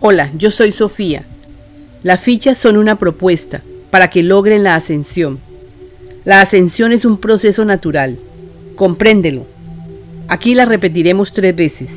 [0.00, 1.22] Hola, yo soy Sofía.
[2.02, 5.38] Las fichas son una propuesta para que logren la ascensión.
[6.24, 8.18] La ascensión es un proceso natural.
[8.74, 9.46] Compréndelo.
[10.28, 11.90] Aquí la repetiremos tres veces.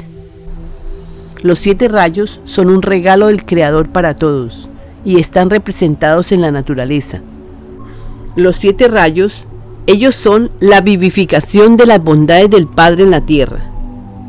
[1.41, 4.70] Los siete rayos son un regalo del Creador para todos
[5.04, 7.21] y están representados en la naturaleza.
[8.36, 9.45] Los siete rayos,
[9.88, 13.71] ellos son la vivificación de las bondades del Padre en la tierra.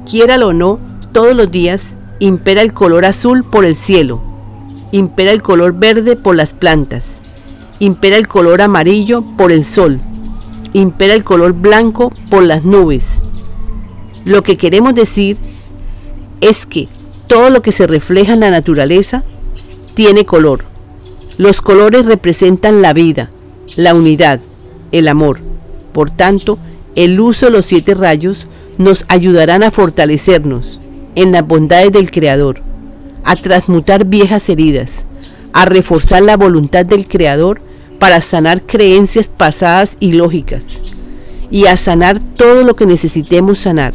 [0.07, 0.79] Quiéralo o no,
[1.13, 4.21] todos los días impera el color azul por el cielo,
[4.91, 7.05] impera el color verde por las plantas,
[7.79, 10.01] impera el color amarillo por el sol,
[10.73, 13.05] impera el color blanco por las nubes.
[14.25, 15.37] Lo que queremos decir
[16.41, 16.89] es que
[17.29, 19.23] todo lo que se refleja en la naturaleza
[19.95, 20.65] tiene color.
[21.37, 23.31] Los colores representan la vida,
[23.77, 24.41] la unidad,
[24.91, 25.39] el amor.
[25.93, 26.59] Por tanto,
[26.97, 30.81] el uso de los siete rayos nos ayudarán a fortalecernos
[31.19, 32.61] en las bondades del Creador,
[33.25, 34.89] a transmutar viejas heridas,
[35.53, 37.61] a reforzar la voluntad del Creador
[37.99, 40.63] para sanar creencias pasadas y lógicas,
[41.51, 43.95] y a sanar todo lo que necesitemos sanar.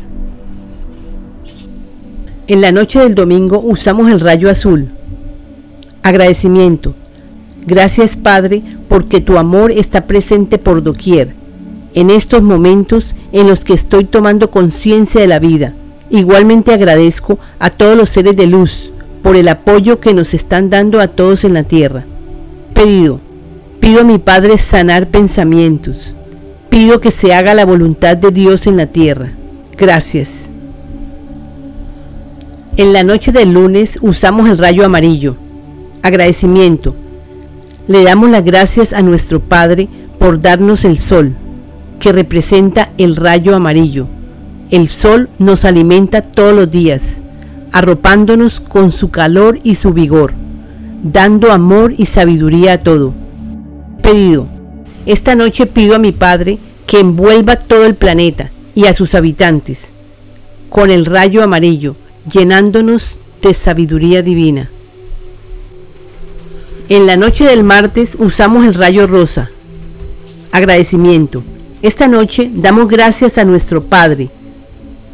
[2.47, 4.89] En la noche del domingo usamos el rayo azul.
[6.01, 6.93] Agradecimiento.
[7.65, 11.33] Gracias Padre porque tu amor está presente por doquier,
[11.93, 15.73] en estos momentos en los que estoy tomando conciencia de la vida.
[16.09, 20.99] Igualmente agradezco a todos los seres de luz por el apoyo que nos están dando
[20.99, 22.03] a todos en la tierra.
[22.73, 23.19] Pedido.
[23.79, 26.13] Pido a mi Padre sanar pensamientos.
[26.69, 29.31] Pido que se haga la voluntad de Dios en la tierra.
[29.77, 30.29] Gracias.
[32.75, 35.35] En la noche del lunes usamos el rayo amarillo.
[36.01, 36.95] Agradecimiento.
[37.87, 41.33] Le damos las gracias a nuestro Padre por darnos el sol,
[41.99, 44.07] que representa el rayo amarillo.
[44.73, 47.17] El sol nos alimenta todos los días,
[47.71, 50.33] arropándonos con su calor y su vigor,
[51.03, 53.13] dando amor y sabiduría a todo.
[54.01, 54.47] Pedido.
[55.05, 56.57] Esta noche pido a mi Padre
[56.87, 59.91] que envuelva todo el planeta y a sus habitantes
[60.71, 61.95] con el rayo amarillo
[62.27, 64.71] llenándonos de sabiduría divina.
[66.89, 69.51] En la noche del martes usamos el rayo rosa.
[70.51, 71.43] Agradecimiento.
[71.83, 74.31] Esta noche damos gracias a nuestro Padre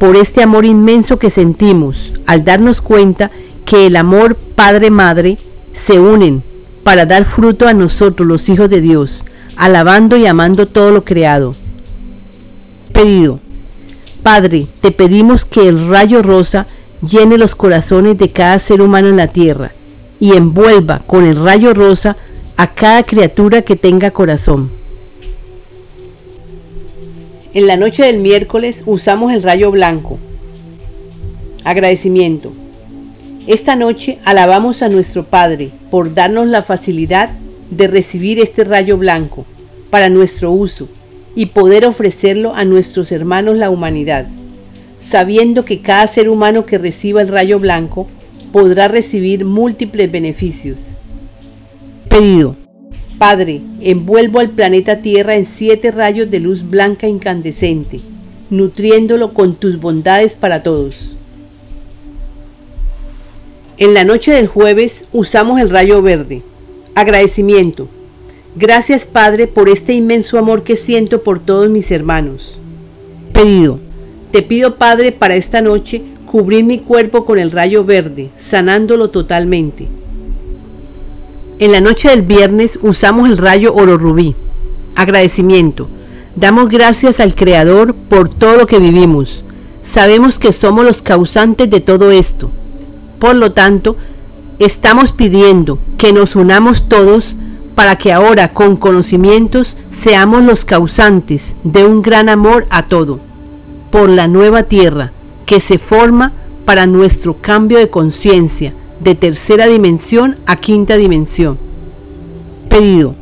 [0.00, 3.30] por este amor inmenso que sentimos al darnos cuenta
[3.66, 5.36] que el amor Padre-Madre
[5.74, 6.42] se unen
[6.82, 9.22] para dar fruto a nosotros los hijos de Dios,
[9.56, 11.54] alabando y amando todo lo creado.
[12.94, 13.40] Pedido.
[14.22, 16.66] Padre, te pedimos que el rayo rosa
[17.06, 19.72] llene los corazones de cada ser humano en la tierra
[20.18, 22.16] y envuelva con el rayo rosa
[22.56, 24.70] a cada criatura que tenga corazón.
[27.54, 30.18] En la noche del miércoles usamos el rayo blanco.
[31.64, 32.52] Agradecimiento.
[33.46, 37.30] Esta noche alabamos a nuestro Padre por darnos la facilidad
[37.70, 39.44] de recibir este rayo blanco
[39.90, 40.88] para nuestro uso
[41.34, 44.26] y poder ofrecerlo a nuestros hermanos la humanidad
[45.00, 48.06] sabiendo que cada ser humano que reciba el rayo blanco
[48.52, 50.76] podrá recibir múltiples beneficios.
[52.08, 52.56] Pedido.
[53.20, 58.00] Padre, envuelvo al planeta Tierra en siete rayos de luz blanca incandescente,
[58.48, 61.10] nutriéndolo con tus bondades para todos.
[63.76, 66.40] En la noche del jueves usamos el rayo verde.
[66.94, 67.88] Agradecimiento.
[68.56, 72.58] Gracias Padre por este inmenso amor que siento por todos mis hermanos.
[73.34, 73.80] Pedido.
[74.32, 79.99] Te pido, Padre, para esta noche, cubrir mi cuerpo con el rayo verde, sanándolo totalmente.
[81.60, 84.34] En la noche del viernes usamos el rayo oro rubí.
[84.96, 85.88] Agradecimiento.
[86.34, 89.44] Damos gracias al Creador por todo lo que vivimos.
[89.84, 92.50] Sabemos que somos los causantes de todo esto.
[93.18, 93.98] Por lo tanto,
[94.58, 97.34] estamos pidiendo que nos unamos todos
[97.74, 103.20] para que ahora con conocimientos seamos los causantes de un gran amor a todo
[103.90, 105.12] por la nueva tierra
[105.44, 106.32] que se forma
[106.64, 111.58] para nuestro cambio de conciencia de tercera dimensión a quinta dimensión.
[112.68, 113.14] Pedido.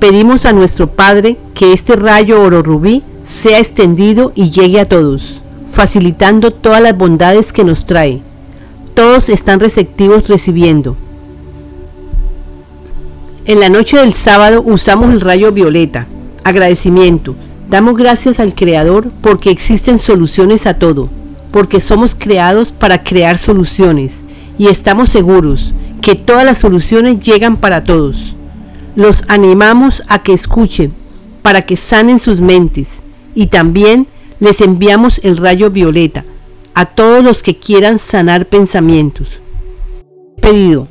[0.00, 5.40] Pedimos a nuestro Padre que este rayo oro rubí sea extendido y llegue a todos,
[5.66, 8.20] facilitando todas las bondades que nos trae.
[8.94, 10.96] Todos están receptivos recibiendo.
[13.44, 16.06] En la noche del sábado usamos el rayo violeta,
[16.44, 17.34] agradecimiento,
[17.68, 21.08] Damos gracias al Creador porque existen soluciones a todo,
[21.50, 24.20] porque somos creados para crear soluciones
[24.58, 28.34] y estamos seguros que todas las soluciones llegan para todos.
[28.94, 30.92] Los animamos a que escuchen
[31.42, 32.88] para que sanen sus mentes
[33.34, 34.06] y también
[34.40, 36.24] les enviamos el rayo violeta
[36.74, 39.28] a todos los que quieran sanar pensamientos.
[40.40, 40.88] Pedido.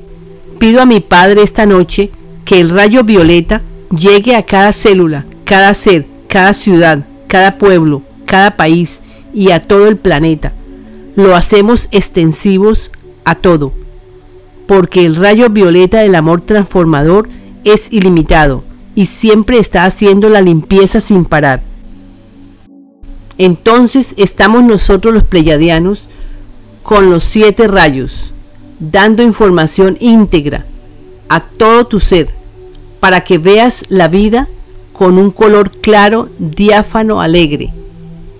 [0.57, 2.09] Pido a mi Padre esta noche
[2.43, 3.61] que el rayo violeta
[3.95, 8.99] llegue a cada célula, cada ser, cada ciudad, cada pueblo, cada país
[9.33, 10.53] y a todo el planeta.
[11.15, 12.89] Lo hacemos extensivos
[13.25, 13.73] a todo,
[14.67, 17.27] porque el rayo violeta del amor transformador
[17.63, 18.63] es ilimitado
[18.95, 21.61] y siempre está haciendo la limpieza sin parar.
[23.37, 26.07] Entonces estamos nosotros los pleyadianos
[26.83, 28.31] con los siete rayos,
[28.79, 30.65] dando información íntegra
[31.27, 32.29] a todo tu ser,
[32.99, 34.47] para que veas la vida
[34.93, 37.73] con un color claro, diáfano, alegre.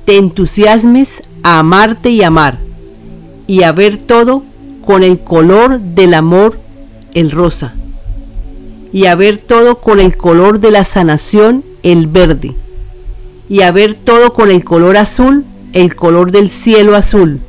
[0.06, 2.60] Te entusiasmes a amarte y amar,
[3.48, 4.44] y a ver todo
[4.86, 6.60] con el color del amor,
[7.14, 7.74] el rosa,
[8.94, 12.54] y a ver todo con el color de la sanación, el verde,
[13.50, 15.44] y a ver todo con el color azul,
[15.74, 17.40] el color del cielo azul,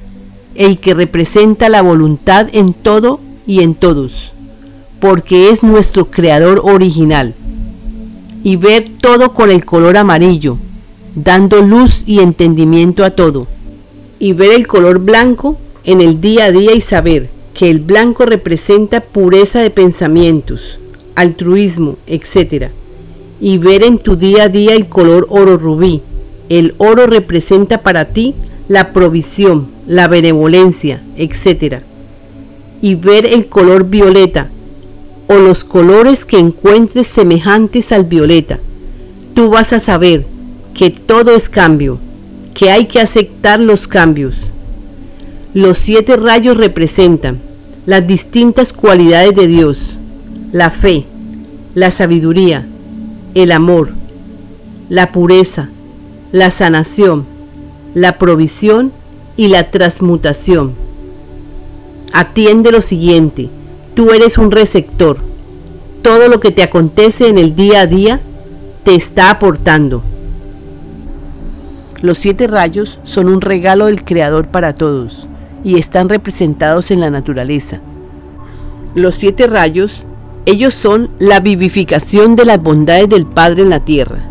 [0.55, 4.33] el que representa la voluntad en todo y en todos,
[4.99, 7.35] porque es nuestro creador original,
[8.43, 10.57] y ver todo con el color amarillo,
[11.15, 13.47] dando luz y entendimiento a todo,
[14.19, 18.27] y ver el color blanco en el día a día y saber que el blanco
[18.27, 20.79] representa pureza de pensamientos,
[21.15, 22.71] altruismo, etc.
[23.41, 26.03] Y ver en tu día a día el color oro rubí.
[26.49, 28.35] El oro representa para ti
[28.69, 31.79] la provisión, la benevolencia, etc.
[32.83, 34.51] Y ver el color violeta
[35.29, 38.59] o los colores que encuentres semejantes al violeta.
[39.35, 40.27] Tú vas a saber
[40.75, 41.99] que todo es cambio,
[42.55, 44.53] que hay que aceptar los cambios
[45.57, 47.39] los siete rayos representan
[47.87, 49.79] las distintas cualidades de Dios,
[50.53, 51.07] la fe,
[51.75, 52.67] la sabiduría,
[53.35, 53.89] el amor,
[54.91, 55.71] la pureza,
[56.31, 57.25] la sanación,
[57.95, 58.93] la provisión
[59.39, 60.75] y la transmutación.
[62.13, 63.49] Atiende lo siguiente,
[63.95, 65.17] tú eres un receptor.
[66.03, 68.21] Todo lo que te acontece en el día a día
[68.85, 70.03] te está aportando.
[72.03, 75.27] Los siete rayos son un regalo del Creador para todos
[75.67, 77.81] y están representados en la naturaleza.
[78.95, 80.05] Los siete rayos,
[80.47, 84.31] ellos son la vivificación de las bondades del Padre en la tierra.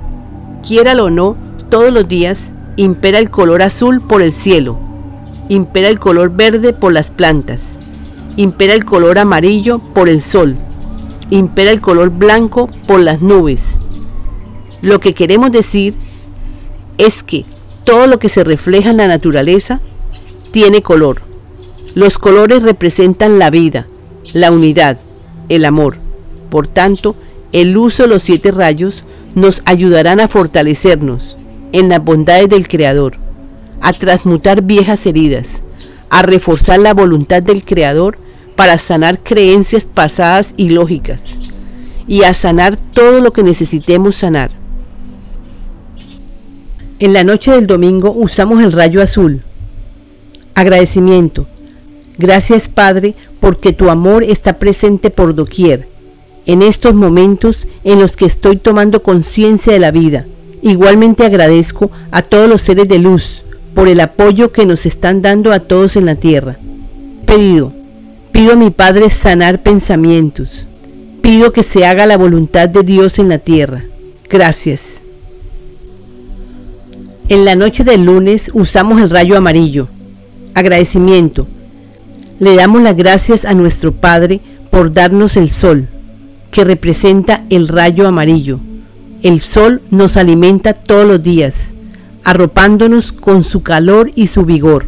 [0.65, 1.35] Quiéralo o no,
[1.69, 4.79] todos los días impera el color azul por el cielo,
[5.49, 7.63] impera el color verde por las plantas,
[8.37, 10.55] impera el color amarillo por el sol,
[11.31, 13.61] impera el color blanco por las nubes.
[14.81, 15.95] Lo que queremos decir
[16.97, 17.43] es que
[17.83, 19.81] todo lo que se refleja en la naturaleza
[20.55, 21.21] tiene color.
[21.95, 23.87] Los colores representan la vida,
[24.31, 24.99] la unidad,
[25.49, 25.97] el amor.
[26.49, 27.17] Por tanto,
[27.51, 29.03] el uso de los siete rayos
[29.33, 31.35] nos ayudarán a fortalecernos
[31.73, 33.17] en las bondades del Creador,
[33.81, 35.45] a transmutar viejas heridas,
[36.09, 38.17] a reforzar la voluntad del Creador
[38.55, 41.19] para sanar creencias pasadas y lógicas,
[42.07, 44.51] y a sanar todo lo que necesitemos sanar.
[46.99, 49.41] En la noche del domingo usamos el rayo azul,
[50.55, 51.45] Agradecimiento.
[52.17, 55.85] Gracias Padre porque tu amor está presente por doquier,
[56.45, 60.25] en estos momentos en los que estoy tomando conciencia de la vida.
[60.61, 63.43] Igualmente agradezco a todos los seres de luz
[63.73, 66.57] por el apoyo que nos están dando a todos en la tierra.
[67.25, 67.73] Pedido.
[68.31, 70.49] Pido a mi Padre sanar pensamientos.
[71.21, 73.83] Pido que se haga la voluntad de Dios en la tierra.
[74.29, 74.81] Gracias.
[77.27, 79.89] En la noche del lunes usamos el rayo amarillo
[80.55, 81.45] Agradecimiento.
[82.39, 84.39] Le damos las gracias a nuestro Padre
[84.71, 85.87] por darnos el sol,
[86.49, 88.59] que representa el rayo amarillo.
[89.21, 91.69] El sol nos alimenta todos los días,
[92.23, 94.87] arropándonos con su calor y su vigor,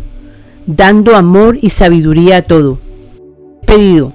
[0.66, 2.80] dando amor y sabiduría a todo.
[3.68, 4.14] Pedido.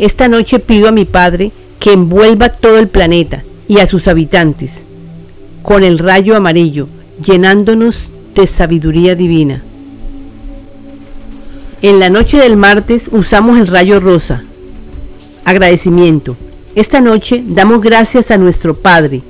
[0.00, 4.82] Esta noche pido a mi Padre que envuelva todo el planeta y a sus habitantes
[5.62, 6.86] con el rayo amarillo,
[7.20, 9.62] llenándonos de sabiduría divina.
[11.86, 14.42] En la noche del martes usamos el rayo rosa.
[15.44, 16.36] Agradecimiento.
[16.74, 19.22] Esta noche damos gracias a nuestro Padre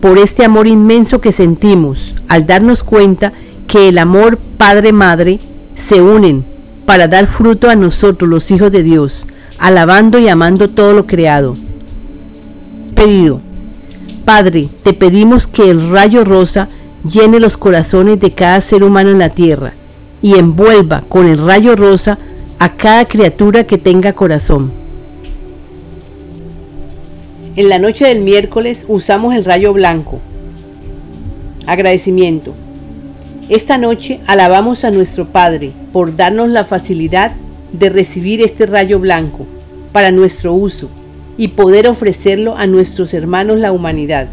[0.00, 3.32] por este amor inmenso que sentimos al darnos cuenta
[3.66, 5.40] que el amor Padre-Madre
[5.74, 6.44] se unen
[6.86, 9.24] para dar fruto a nosotros los hijos de Dios,
[9.58, 11.56] alabando y amando todo lo creado.
[12.94, 13.40] Pedido.
[14.24, 16.68] Padre, te pedimos que el rayo rosa
[17.02, 19.72] llene los corazones de cada ser humano en la tierra
[20.22, 22.18] y envuelva con el rayo rosa
[22.58, 24.70] a cada criatura que tenga corazón.
[27.56, 30.20] En la noche del miércoles usamos el rayo blanco.
[31.66, 32.54] Agradecimiento.
[33.48, 37.32] Esta noche alabamos a nuestro Padre por darnos la facilidad
[37.72, 39.46] de recibir este rayo blanco
[39.92, 40.88] para nuestro uso
[41.36, 44.28] y poder ofrecerlo a nuestros hermanos la humanidad,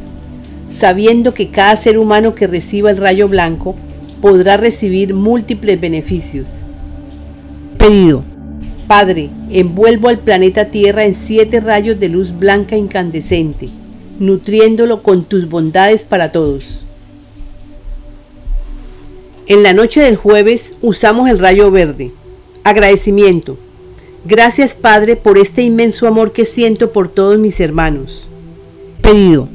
[0.69, 3.75] sabiendo que cada ser humano que reciba el rayo blanco
[4.21, 6.45] podrá recibir múltiples beneficios.
[7.77, 8.23] Pedido.
[8.88, 13.69] Padre, envuelvo al planeta Tierra en siete rayos de luz blanca incandescente,
[14.19, 16.81] nutriéndolo con tus bondades para todos.
[19.45, 22.11] En la noche del jueves usamos el rayo verde.
[22.63, 23.57] Agradecimiento.
[24.25, 28.27] Gracias Padre por este inmenso amor que siento por todos mis hermanos.
[29.01, 29.47] Pedido.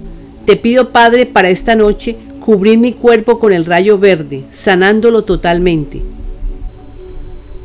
[0.46, 6.02] Te pido Padre para esta noche cubrir mi cuerpo con el rayo verde, sanándolo totalmente.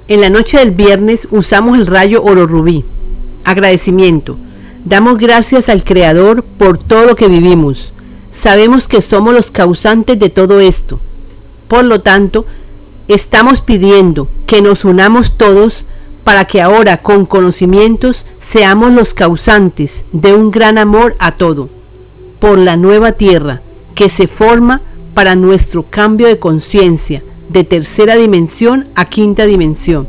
[0.07, 2.86] En la noche del viernes usamos el rayo oro rubí.
[3.43, 4.38] Agradecimiento.
[4.86, 7.91] Damos gracias al Creador por todo lo que vivimos.
[8.31, 10.98] Sabemos que somos los causantes de todo esto.
[11.67, 12.45] Por lo tanto,
[13.09, 15.83] estamos pidiendo que nos unamos todos
[16.24, 21.67] para que ahora con conocimientos seamos los causantes de un gran amor a todo,
[22.39, 23.62] por la nueva tierra
[23.99, 24.79] que se forma
[25.13, 30.07] para nuestro cambio de conciencia de tercera dimensión a quinta dimensión.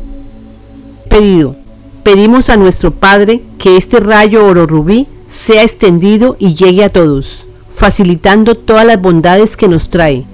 [1.08, 1.56] Pedido.
[2.04, 7.44] Pedimos a nuestro Padre que este rayo oro rubí sea extendido y llegue a todos,
[7.68, 10.24] facilitando todas las bondades que nos trae.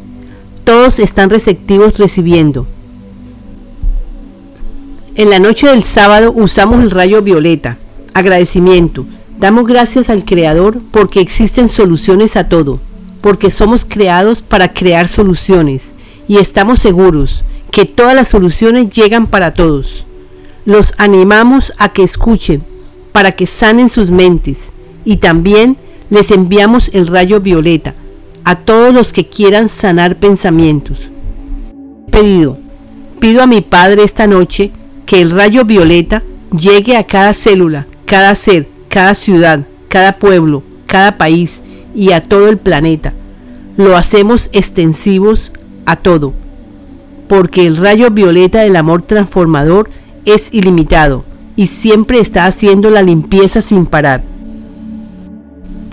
[0.65, 2.67] Todos están receptivos recibiendo.
[5.15, 7.79] En la noche del sábado usamos el rayo violeta.
[8.13, 9.07] Agradecimiento.
[9.39, 12.81] Damos gracias al Creador porque existen soluciones a todo,
[13.27, 15.91] porque somos creados para crear soluciones
[16.29, 17.43] y estamos seguros
[17.73, 20.05] que todas las soluciones llegan para todos.
[20.65, 22.63] Los animamos a que escuchen,
[23.11, 24.59] para que sanen sus mentes
[25.05, 25.77] y también
[26.09, 27.95] les enviamos el rayo violeta
[28.45, 30.99] a todos los que quieran sanar pensamientos.
[32.13, 32.59] Pedido.
[33.19, 34.71] Pido a mi Padre esta noche
[35.05, 36.23] que el rayo violeta
[36.57, 41.61] llegue a cada célula, cada ser, cada ciudad, cada pueblo, cada país
[41.97, 43.13] y a todo el planeta.
[43.77, 45.51] Lo hacemos extensivos
[45.87, 46.33] a todo,
[47.29, 49.91] porque el rayo violeta del amor transformador
[50.25, 51.25] es ilimitado
[51.57, 54.23] y siempre está haciendo la limpieza sin parar.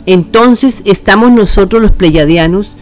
[0.06, 2.74] Entonces estamos nosotros los pleyadianos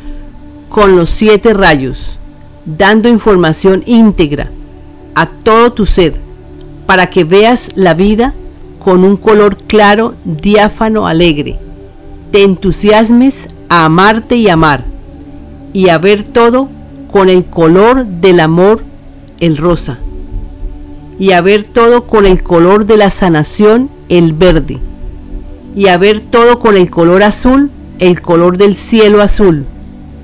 [0.70, 2.18] con los siete rayos,
[2.66, 4.50] dando información íntegra
[5.14, 6.16] a todo tu ser,
[6.88, 8.34] para que veas la vida
[8.84, 11.60] con un color claro, diáfano, alegre.
[12.32, 14.84] Te entusiasmes a amarte y amar,
[15.74, 16.70] y a ver todo
[17.12, 18.84] con el color del amor,
[19.40, 20.00] el rosa,
[21.20, 24.80] y a ver todo con el color de la sanación, el verde,
[25.76, 27.70] y a ver todo con el color azul,
[28.00, 29.66] el color del cielo azul,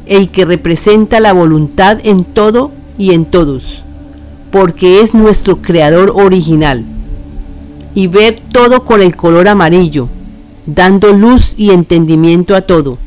[0.06, 3.84] el que representa la voluntad en todo y en todos
[4.52, 6.84] porque es nuestro creador original.
[7.94, 10.08] Y ver todo con el color amarillo,
[10.68, 13.00] dando luz y entendimiento a todo.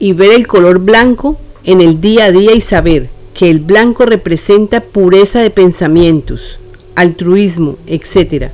[0.00, 4.06] Y ver el color blanco en el día a día y saber que el blanco
[4.06, 6.58] representa pureza de pensamientos,
[6.96, 8.48] altruismo, etc.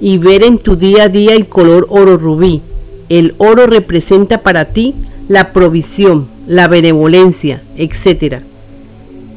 [0.00, 2.62] Y ver en tu día a día el color oro rubí.
[3.08, 4.94] El oro representa para ti
[5.28, 8.38] la provisión, la benevolencia, etc.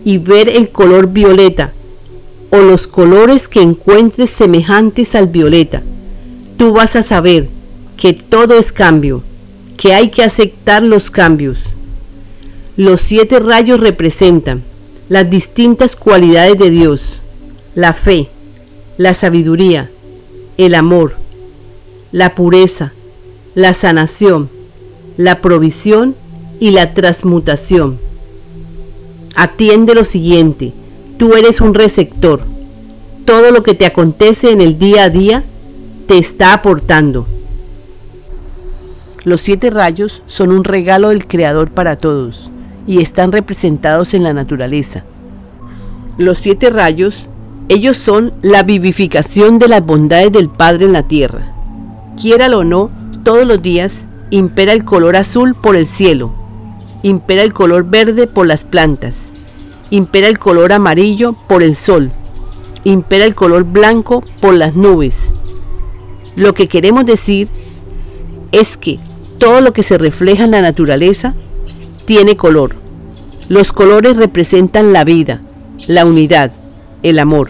[0.05, 1.73] Y ver el color violeta
[2.51, 5.83] o los colores que encuentres semejantes al violeta,
[6.57, 7.49] tú vas a saber
[7.99, 9.21] que todo es cambio,
[9.77, 11.75] que hay que aceptar los cambios.
[12.77, 14.63] Los siete rayos representan
[15.09, 17.21] las distintas cualidades de Dios,
[17.75, 18.29] la fe,
[18.97, 19.91] la sabiduría,
[20.57, 21.15] el amor,
[22.11, 22.93] la pureza,
[23.53, 24.49] la sanación,
[25.17, 26.15] la provisión
[26.59, 27.99] y la transmutación.
[29.35, 30.73] Atiende lo siguiente
[31.19, 32.39] Tú eres un receptor.
[33.25, 35.43] Todo lo que te acontece en el día a día
[36.07, 37.27] te está aportando.
[39.25, 42.49] Los siete rayos son un regalo del Creador para todos
[42.87, 45.03] y están representados en la naturaleza.
[46.17, 47.27] Los siete rayos,
[47.67, 51.53] ellos son la vivificación de las bondades del Padre en la tierra.
[52.17, 52.89] Quiéralo o no,
[53.23, 56.33] todos los días impera el color azul por el cielo,
[57.03, 59.15] impera el color verde por las plantas,
[59.89, 62.11] impera el color amarillo por el sol,
[62.85, 65.15] impera el color blanco por las nubes.
[66.37, 67.49] Lo que queremos decir
[68.51, 68.99] es que
[69.39, 71.33] todo lo que se refleja en la naturaleza
[72.05, 72.75] tiene color.
[73.47, 75.41] Los colores representan la vida,
[75.87, 76.51] la unidad,
[77.01, 77.49] el amor.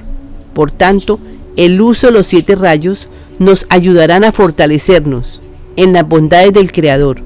[0.53, 1.19] Por tanto,
[1.57, 5.41] el uso de los siete rayos nos ayudarán a fortalecernos
[5.75, 7.21] en las bondades del Creador,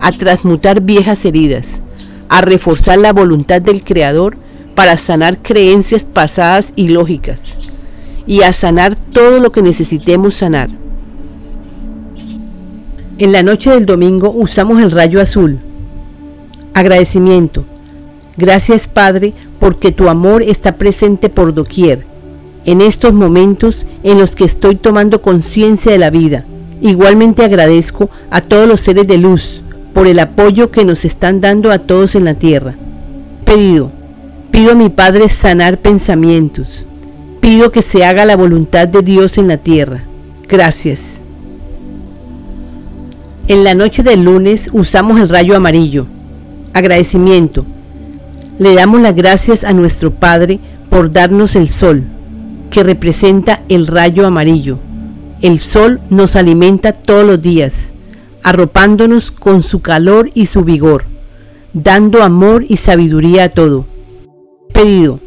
[0.00, 1.66] a transmutar viejas heridas,
[2.28, 4.36] a reforzar la voluntad del Creador
[4.74, 7.38] para sanar creencias pasadas y lógicas
[8.26, 10.83] y a sanar todo lo que necesitemos sanar.
[13.16, 15.58] En la noche del domingo usamos el rayo azul.
[16.74, 17.64] Agradecimiento.
[18.36, 22.04] Gracias Padre porque tu amor está presente por doquier,
[22.64, 26.44] en estos momentos en los que estoy tomando conciencia de la vida.
[26.80, 31.70] Igualmente agradezco a todos los seres de luz por el apoyo que nos están dando
[31.70, 32.74] a todos en la tierra.
[33.44, 33.92] Pedido.
[34.50, 36.84] Pido a mi Padre sanar pensamientos.
[37.40, 40.02] Pido que se haga la voluntad de Dios en la tierra.
[40.48, 41.13] Gracias.
[43.46, 46.06] En la noche del lunes usamos el rayo amarillo.
[46.72, 47.66] Agradecimiento.
[48.58, 52.04] Le damos las gracias a nuestro Padre por darnos el sol,
[52.70, 54.78] que representa el rayo amarillo.
[55.42, 57.90] El sol nos alimenta todos los días,
[58.42, 61.04] arropándonos con su calor y su vigor,
[61.74, 63.84] dando amor y sabiduría a todo.
[64.72, 65.20] Pedido.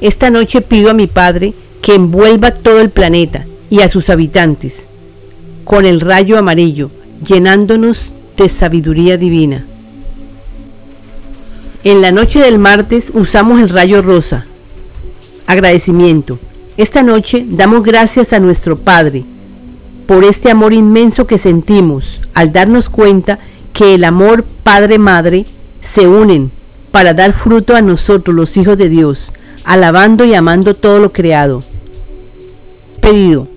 [0.00, 4.86] Esta noche pido a mi Padre que envuelva todo el planeta y a sus habitantes
[5.64, 6.90] con el rayo amarillo,
[7.24, 9.64] llenándonos de sabiduría divina.
[11.84, 14.46] En la noche del martes usamos el rayo rosa.
[15.46, 16.38] Agradecimiento.
[16.76, 19.24] Esta noche damos gracias a nuestro Padre
[20.06, 23.38] por este amor inmenso que sentimos al darnos cuenta
[23.72, 25.44] que el amor Padre-Madre
[25.80, 26.50] se unen
[26.90, 29.30] para dar fruto a nosotros los hijos de Dios,
[29.64, 31.62] alabando y amando todo lo creado.
[33.00, 33.48] Pedido.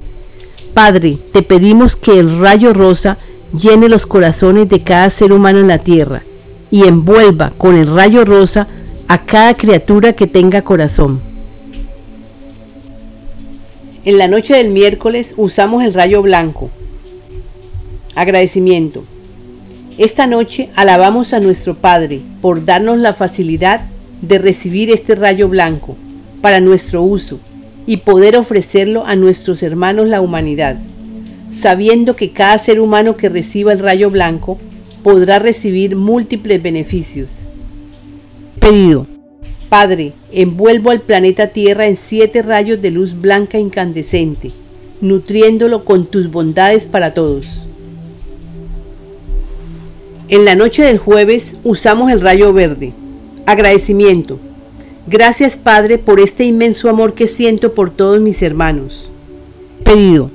[0.74, 3.18] Padre, te pedimos que el rayo rosa
[3.54, 6.24] llene los corazones de cada ser humano en la tierra
[6.70, 8.68] y envuelva con el rayo rosa
[9.08, 11.20] a cada criatura que tenga corazón.
[14.04, 16.72] En la noche del miércoles usamos el rayo blanco.
[18.16, 19.04] Agradecimiento.
[19.98, 23.82] Esta noche alabamos a nuestro Padre por darnos la facilidad
[24.22, 25.98] de recibir este rayo blanco
[26.42, 27.40] para nuestro uso
[27.86, 30.78] y poder ofrecerlo a nuestros hermanos la humanidad,
[31.54, 34.58] sabiendo que cada ser humano que reciba el rayo blanco
[35.04, 37.30] podrá recibir múltiples beneficios.
[38.60, 39.08] Pedido.
[39.70, 44.52] Padre, envuelvo al planeta Tierra en siete rayos de luz blanca incandescente,
[45.00, 47.62] nutriéndolo con tus bondades para todos.
[50.28, 52.94] En la noche del jueves usamos el rayo verde.
[53.46, 54.40] Agradecimiento.
[55.08, 59.10] Gracias Padre por este inmenso amor que siento por todos mis hermanos.
[59.84, 60.30] Pedido.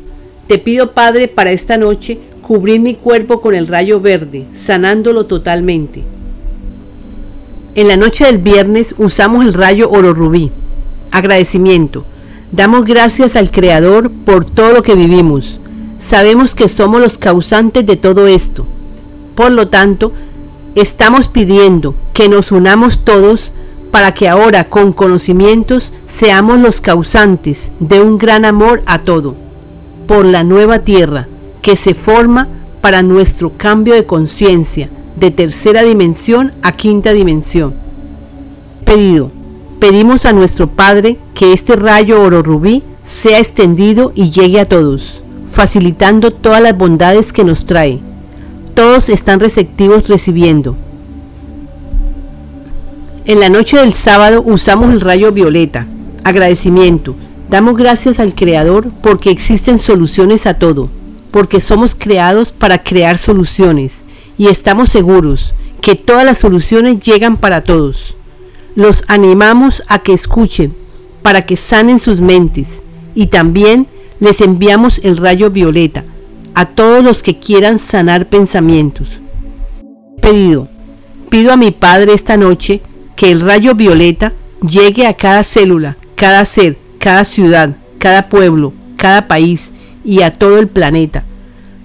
[0.46, 6.04] Te pido Padre para esta noche cubrir mi cuerpo con el rayo verde, sanándolo totalmente.
[7.74, 10.50] En la noche del viernes usamos el rayo oro rubí.
[11.11, 12.04] Agradecimiento.
[12.52, 15.59] Damos gracias al Creador por todo lo que vivimos.
[16.00, 18.64] Sabemos que somos los causantes de todo esto.
[19.35, 20.12] Por lo tanto,
[20.76, 23.50] estamos pidiendo que nos unamos todos
[23.90, 29.35] para que ahora con conocimientos seamos los causantes de un gran amor a todo,
[30.06, 31.26] por la nueva tierra
[31.62, 32.48] que se forma
[32.80, 37.74] para nuestro cambio de conciencia de tercera dimensión a quinta dimensión.
[38.84, 39.30] Pedido.
[39.80, 45.20] Pedimos a nuestro Padre que este rayo oro rubí sea extendido y llegue a todos,
[45.46, 48.00] facilitando todas las bondades que nos trae.
[48.74, 50.76] Todos están receptivos recibiendo.
[53.24, 55.86] En la noche del sábado usamos el rayo violeta.
[56.22, 57.14] Agradecimiento.
[57.48, 60.88] Damos gracias al Creador porque existen soluciones a todo
[61.37, 64.00] porque somos creados para crear soluciones
[64.38, 68.14] y estamos seguros que todas las soluciones llegan para todos.
[68.74, 70.74] Los animamos a que escuchen
[71.20, 72.68] para que sanen sus mentes
[73.14, 73.87] y también
[74.18, 76.04] les enviamos el rayo violeta
[76.54, 79.09] a todos los que quieran sanar pensamientos.
[80.22, 80.68] Pedido.
[81.28, 82.80] Pido a mi Padre esta noche
[83.14, 84.32] que el rayo violeta
[84.66, 89.70] llegue a cada célula, cada ser, cada ciudad, cada pueblo, cada país
[90.04, 91.24] y a todo el planeta.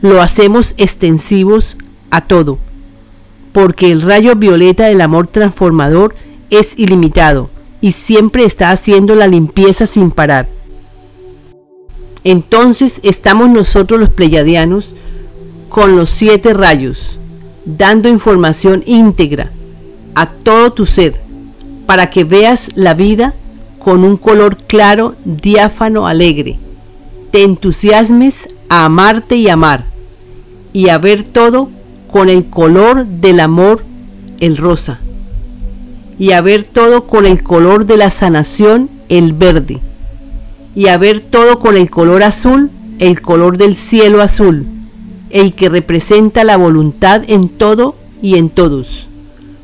[0.02, 1.78] Lo hacemos extensivos
[2.10, 2.58] a todo,
[3.52, 6.15] porque el rayo violeta del amor transformador
[6.50, 7.50] es ilimitado
[7.82, 10.47] y siempre está haciendo la limpieza sin parar.
[12.24, 14.93] Entonces estamos nosotros los pleyadianos
[15.69, 17.17] con los siete rayos,
[17.65, 19.52] dando información íntegra
[20.13, 21.19] a todo tu ser,
[21.86, 23.34] para que veas la vida
[23.84, 26.58] con un color claro, diáfano, alegre.
[27.32, 29.86] Te entusiasmes a amarte y amar,
[30.72, 31.70] y a ver todo
[32.12, 33.84] con el color del amor,
[34.39, 35.00] el rosa,
[36.20, 39.80] y a ver todo con el color de la sanación, el verde,
[40.76, 44.67] y a ver todo con el color azul, el color del cielo azul,
[45.32, 49.08] el que representa la voluntad en todo y en todos,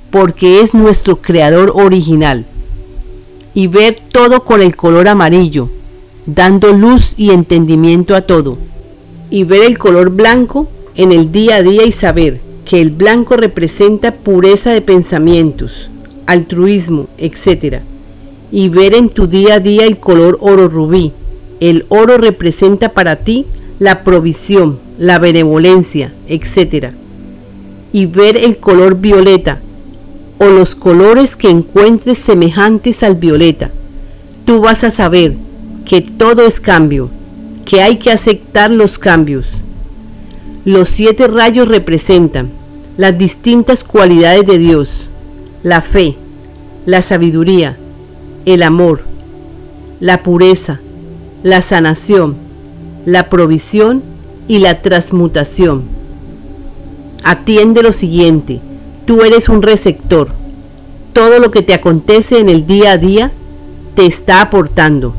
[0.10, 2.46] porque es nuestro creador original,
[3.58, 5.68] y ver todo con el color amarillo,
[6.28, 8.56] dando luz y entendimiento a todo.
[9.32, 13.36] Y ver el color blanco en el día a día y saber que el blanco
[13.36, 15.90] representa pureza de pensamientos,
[16.28, 17.80] altruismo, etc.
[18.52, 21.12] Y ver en tu día a día el color oro rubí.
[21.60, 23.48] El oro representa para ti
[23.80, 26.92] la provisión, la benevolencia, etc.
[27.92, 29.62] Y ver el color violeta
[30.40, 33.72] o los colores que encuentres semejantes al violeta.
[34.46, 35.36] Tú vas a saber
[35.86, 37.10] que todo es cambio,
[37.66, 39.64] que hay que aceptar los cambios.
[40.66, 42.50] Los siete rayos representan
[42.98, 44.90] las distintas cualidades de Dios,
[45.64, 46.16] la fe,
[46.86, 47.78] la sabiduría,
[48.46, 49.02] el amor,
[50.00, 50.80] la pureza,
[51.44, 52.36] la sanación,
[53.06, 54.04] la provisión
[54.48, 55.84] y la transmutación.
[57.24, 58.60] Atiende lo siguiente,
[59.08, 60.28] tú eres un receptor.
[61.14, 63.32] Todo lo que te acontece en el día a día
[63.96, 65.16] te está aportando